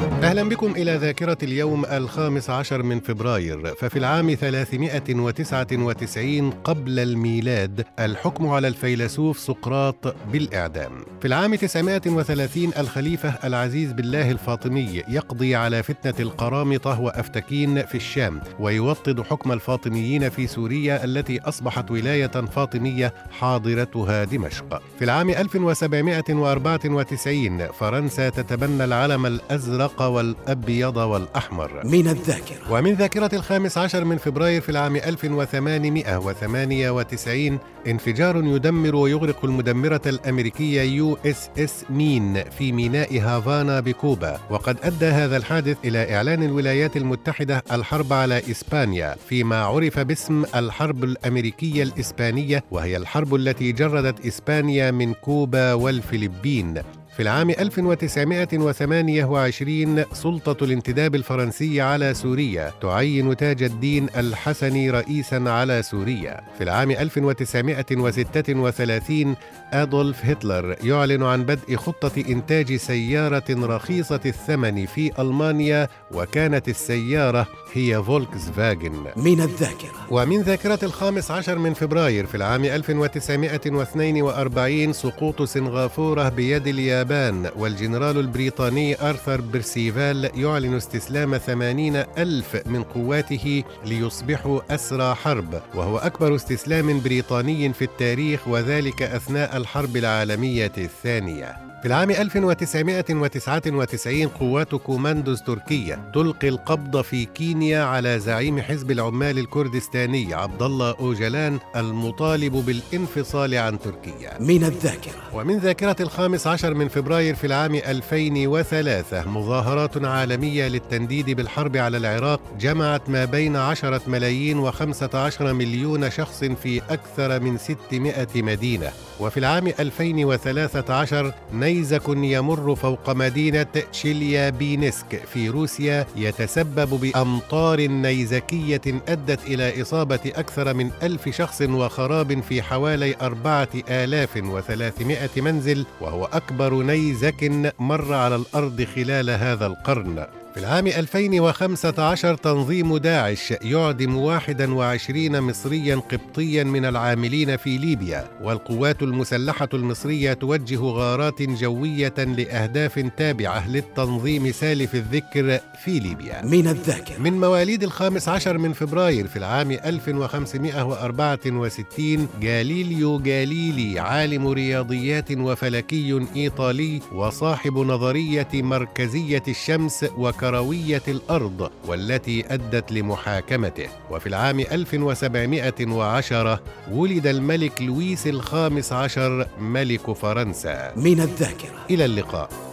[0.00, 8.48] أهلا بكم إلى ذاكرة اليوم الخامس عشر من فبراير ففي العام 399 قبل الميلاد الحكم
[8.48, 10.92] على الفيلسوف سقراط بالإعدام.
[11.20, 19.20] في العام 930 الخليفة العزيز بالله الفاطمي يقضي على فتنة القرامطة وأفتكين في الشام ويوطد
[19.20, 24.82] حكم الفاطميين في سوريا التي أصبحت ولاية فاطمية حاضرتها دمشق.
[24.98, 31.80] في العام 1794 فرنسا تتبنى العلم الأزرق والأبيض والأحمر.
[31.84, 32.56] من الذاكرة.
[32.70, 41.18] ومن ذاكرة الخامس عشر من فبراير في العام 1898 انفجار يدمر ويغرق المدمرة الأمريكية يو
[41.26, 44.38] إس إس مين في ميناء هافانا بكوبا.
[44.50, 51.04] وقد أدى هذا الحادث إلى إعلان الولايات المتحدة الحرب على إسبانيا فيما عرف باسم الحرب
[51.04, 56.82] الأمريكية الإسبانية وهي الحرب التي جردت إسبانيا من كوبا والفلبين.
[57.20, 66.40] في العام 1928 سلطة الانتداب الفرنسية على سوريا تعين تاج الدين الحسني رئيسا على سوريا.
[66.58, 69.36] في العام 1936
[69.72, 78.02] أدولف هتلر يعلن عن بدء خطة إنتاج سيارة رخيصة الثمن في ألمانيا وكانت السيارة هي
[78.02, 86.28] فولكس فاجن من الذاكرة ومن ذاكرة الخامس عشر من فبراير في العام 1942 سقوط سنغافورة
[86.28, 87.09] بيد اليابان
[87.56, 95.62] والجنرال البريطاني آرثر برسيفال يعلن استسلام ثمانين ألف من قواته ليصبحوا أسرى حرب.
[95.74, 101.69] وهو أكبر استسلام بريطاني في التاريخ وذلك أثناء الحرب العالمية الثانية.
[101.80, 110.34] في العام 1999 قوات كوماندوز تركية تلقي القبض في كينيا على زعيم حزب العمال الكردستاني
[110.34, 114.38] عبد الله أوجلان المطالب بالانفصال عن تركيا.
[114.40, 115.12] من الذاكرة.
[115.34, 122.40] ومن ذاكرة الخامس عشر من فبراير في العام 2003 مظاهرات عالمية للتنديد بالحرب على العراق
[122.60, 128.90] جمعت ما بين عشرة ملايين وخمسة عشر مليون شخص في أكثر من 600 مدينة.
[129.20, 131.32] وفي العام 2013
[131.70, 133.62] نيزك يمر فوق مدينة
[133.92, 142.62] تشيليابينسك في روسيا يتسبب بأمطار نيزكية أدت إلى إصابة أكثر من ألف شخص وخراب في
[142.62, 150.26] حوالي أربعة آلاف وثلاثمائة منزل وهو أكبر نيزك مر على الأرض خلال هذا القرن.
[150.54, 159.68] في العام 2015 تنظيم داعش يعدم 21 مصريا قبطيا من العاملين في ليبيا والقوات المسلحة
[159.74, 166.42] المصرية توجه غارات جوية لأهداف تابعة للتنظيم سالف الذكر في ليبيا.
[166.44, 167.18] من الذاكرة.
[167.18, 177.00] من مواليد الخامس عشر من فبراير في العام 1564 جاليليو جاليلي عالم رياضيات وفلكي إيطالي
[177.12, 180.04] وصاحب نظرية مركزية الشمس
[180.40, 183.88] وكروية الأرض والتي أدت لمحاكمته.
[184.10, 186.60] وفي العام 1710
[186.92, 190.92] ولد الملك لويس الخامس عشر ملك فرنسا.
[190.96, 191.86] من الذاكرة.
[191.90, 192.69] إلى اللقاء.